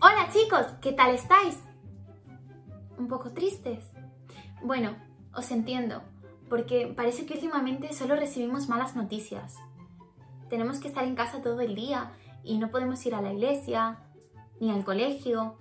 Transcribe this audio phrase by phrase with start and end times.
[0.00, 1.58] Hola chicos, ¿qué tal estáis?
[2.96, 3.90] ¿Un poco tristes?
[4.62, 4.94] Bueno,
[5.34, 6.02] os entiendo,
[6.48, 9.56] porque parece que últimamente solo recibimos malas noticias.
[10.48, 12.12] Tenemos que estar en casa todo el día
[12.44, 13.98] y no podemos ir a la iglesia,
[14.60, 15.58] ni al colegio,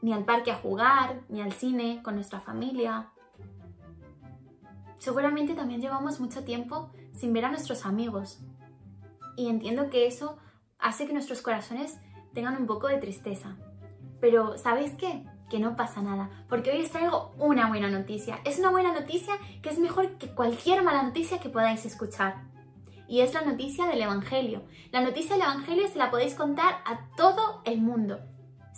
[0.00, 3.10] ni al parque a jugar, ni al cine con nuestra familia.
[4.96, 6.90] Seguramente también llevamos mucho tiempo
[7.20, 8.40] sin ver a nuestros amigos.
[9.36, 10.38] Y entiendo que eso
[10.78, 11.98] hace que nuestros corazones
[12.32, 13.56] tengan un poco de tristeza.
[14.20, 15.26] Pero, ¿sabéis qué?
[15.50, 18.40] Que no pasa nada, porque hoy os traigo una buena noticia.
[18.44, 22.42] Es una buena noticia que es mejor que cualquier mala noticia que podáis escuchar.
[23.06, 24.62] Y es la noticia del Evangelio.
[24.92, 28.20] La noticia del Evangelio se la podéis contar a todo el mundo.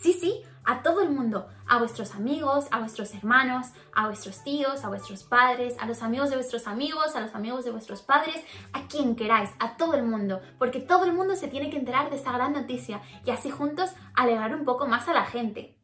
[0.00, 4.82] Sí, sí, a todo el mundo, a vuestros amigos, a vuestros hermanos, a vuestros tíos,
[4.82, 8.42] a vuestros padres, a los amigos de vuestros amigos, a los amigos de vuestros padres,
[8.72, 12.08] a quien queráis, a todo el mundo, porque todo el mundo se tiene que enterar
[12.08, 15.76] de esta gran noticia y así juntos alegrar un poco más a la gente.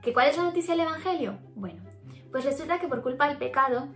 [0.00, 1.38] ¿Que cuál es la noticia del Evangelio?
[1.56, 1.82] Bueno,
[2.32, 3.88] pues resulta que por culpa del pecado,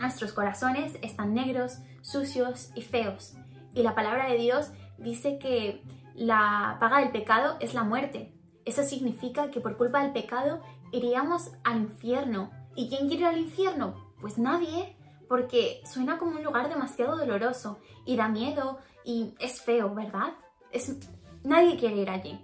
[0.00, 3.34] nuestros corazones están negros, sucios y feos.
[3.74, 5.84] Y la palabra de Dios dice que
[6.14, 8.32] la paga del pecado es la muerte.
[8.64, 10.62] Eso significa que por culpa del pecado
[10.92, 12.50] iríamos al infierno.
[12.76, 14.14] ¿Y quién quiere ir al infierno?
[14.20, 14.96] Pues nadie,
[15.28, 20.34] porque suena como un lugar demasiado doloroso y da miedo y es feo, ¿verdad?
[20.70, 20.96] Es...
[21.42, 22.42] Nadie quiere ir allí.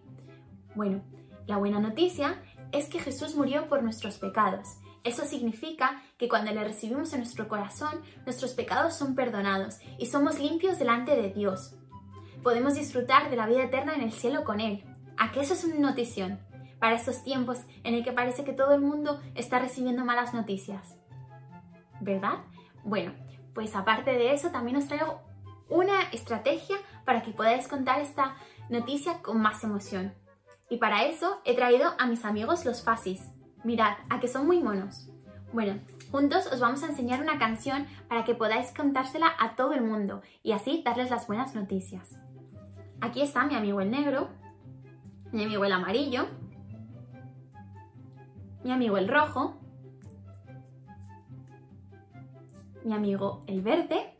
[0.75, 1.03] Bueno,
[1.47, 4.77] la buena noticia es que Jesús murió por nuestros pecados.
[5.03, 10.39] Eso significa que cuando le recibimos en nuestro corazón, nuestros pecados son perdonados y somos
[10.39, 11.77] limpios delante de Dios.
[12.43, 14.85] Podemos disfrutar de la vida eterna en el cielo con Él.
[15.19, 16.41] ¿A qué eso es una notición?
[16.79, 20.97] Para estos tiempos en el que parece que todo el mundo está recibiendo malas noticias.
[22.01, 22.39] ¿Verdad?
[22.83, 23.13] Bueno,
[23.55, 25.21] pues aparte de eso también os traigo
[25.69, 28.37] una estrategia para que podáis contar esta
[28.71, 30.15] noticia con más emoción.
[30.71, 33.23] Y para eso he traído a mis amigos los Fasis.
[33.65, 35.11] Mirad, a que son muy monos.
[35.53, 35.79] Bueno,
[36.11, 40.23] juntos os vamos a enseñar una canción para que podáis contársela a todo el mundo
[40.43, 42.17] y así darles las buenas noticias.
[43.01, 44.29] Aquí está mi amigo el negro,
[45.33, 46.27] mi amigo el amarillo,
[48.63, 49.57] mi amigo el rojo,
[52.85, 54.17] mi amigo el verde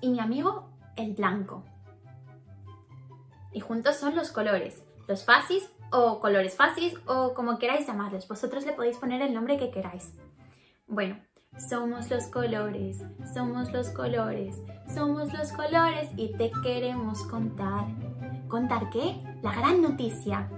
[0.00, 1.64] y mi amigo el blanco.
[3.52, 8.26] Y juntos son los colores, los fasis o colores fasis o como queráis llamarlos.
[8.28, 10.12] Vosotros le podéis poner el nombre que queráis.
[10.88, 11.18] Bueno,
[11.58, 17.86] somos los colores, somos los colores, somos los colores y te queremos contar.
[18.48, 19.20] ¿Contar qué?
[19.42, 20.48] La gran noticia.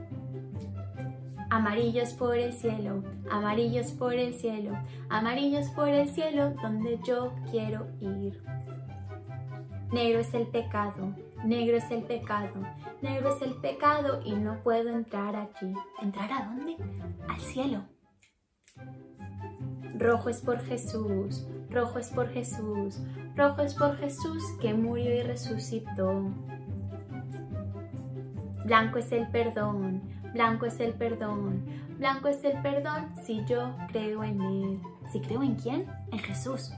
[1.51, 4.79] Amarillos por el cielo, amarillos por el cielo,
[5.09, 8.43] amarillos por el cielo donde yo quiero ir.
[9.91, 12.61] Negro es el pecado, negro es el pecado,
[13.01, 15.73] negro es el pecado y no puedo entrar aquí.
[16.03, 16.77] ¿Entrar a dónde?
[17.27, 17.85] Al cielo.
[19.97, 23.01] Rojo es por Jesús, rojo es por Jesús,
[23.37, 26.31] rojo es por Jesús que murió y resucitó.
[28.65, 31.65] Blanco es el perdón, blanco es el perdón,
[31.97, 34.81] blanco es el perdón si yo creo en Él.
[35.11, 35.87] ¿Si creo en quién?
[36.13, 36.71] En Jesús.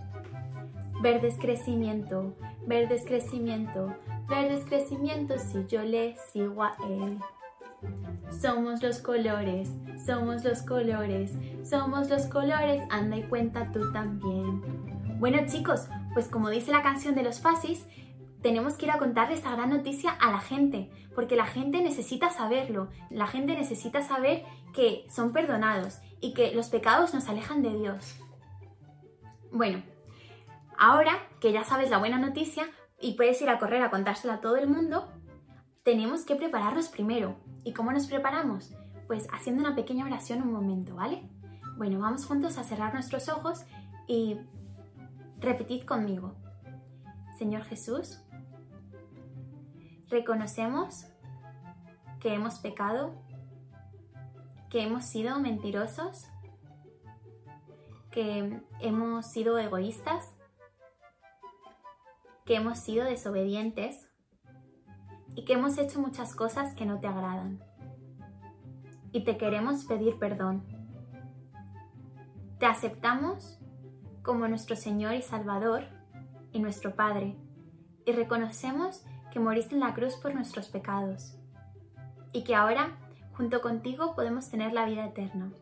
[1.03, 3.94] Verde es crecimiento, verde es crecimiento,
[4.28, 7.19] verde es crecimiento si yo le sigo a Él.
[8.41, 9.70] Somos los colores,
[10.04, 11.32] somos los colores,
[11.62, 14.62] somos los colores, anda y cuenta tú también.
[15.18, 17.84] Bueno chicos, pues como dice la canción de los Fasis,
[18.42, 22.30] tenemos que ir a contarle esta gran noticia a la gente, porque la gente necesita
[22.30, 27.76] saberlo, la gente necesita saber que son perdonados y que los pecados nos alejan de
[27.76, 28.16] Dios.
[29.52, 29.82] Bueno,
[30.78, 32.64] ahora que ya sabes la buena noticia
[33.00, 35.12] y puedes ir a correr a contársela a todo el mundo,
[35.82, 37.36] tenemos que prepararnos primero.
[37.64, 38.74] ¿Y cómo nos preparamos?
[39.06, 41.28] Pues haciendo una pequeña oración un momento, ¿vale?
[41.76, 43.64] Bueno, vamos juntos a cerrar nuestros ojos
[44.06, 44.38] y
[45.38, 46.34] repetid conmigo.
[47.38, 48.20] Señor Jesús,
[50.08, 51.06] reconocemos
[52.20, 53.14] que hemos pecado,
[54.69, 56.26] que hemos sido mentirosos,
[58.10, 60.34] que hemos sido egoístas,
[62.44, 64.09] que hemos sido desobedientes
[65.35, 67.62] y que hemos hecho muchas cosas que no te agradan.
[69.12, 70.65] Y te queremos pedir perdón.
[72.59, 73.59] Te aceptamos
[74.23, 75.85] como nuestro Señor y Salvador
[76.53, 77.37] y nuestro Padre
[78.05, 81.37] y reconocemos que moriste en la cruz por nuestros pecados
[82.32, 82.99] y que ahora
[83.32, 85.53] junto contigo podemos tener la vida eterna.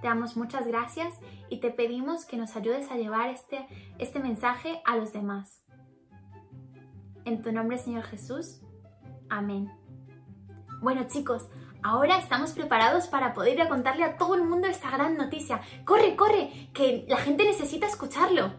[0.00, 3.66] te damos muchas gracias y te pedimos que nos ayudes a llevar este,
[3.98, 5.61] este mensaje a los demás.
[7.24, 8.60] En tu nombre, Señor Jesús.
[9.30, 9.70] Amén.
[10.80, 11.48] Bueno chicos,
[11.82, 15.60] ahora estamos preparados para poder contarle a todo el mundo esta gran noticia.
[15.84, 16.70] ¡Corre, corre!
[16.74, 18.52] Que la gente necesita escucharlo.